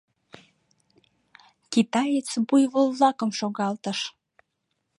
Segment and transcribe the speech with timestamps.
[1.73, 3.99] Китаец буйвол-влакым шогалтыш.